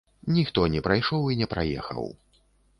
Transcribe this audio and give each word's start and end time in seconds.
Ніхто 0.37 0.63
не 0.77 0.81
прайшоў 0.87 1.29
і 1.35 1.39
не 1.43 1.51
праехаў. 1.53 2.13